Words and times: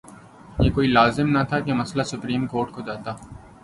یہ 0.59 0.71
کوئی 0.71 0.87
لازم 0.87 1.29
نہ 1.29 1.43
تھا 1.49 1.59
کہ 1.59 1.73
مسئلہ 1.73 2.03
سپریم 2.03 2.47
کورٹ 2.47 2.71
کو 2.71 2.81
جاتا۔ 2.81 3.15